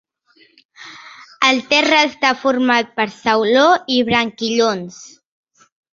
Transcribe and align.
El 1.49 1.59
terra 1.73 1.99
està 2.07 2.31
format 2.45 2.89
per 3.01 3.07
sauló 3.19 3.67
i 3.97 3.99
branquillons. 4.09 4.97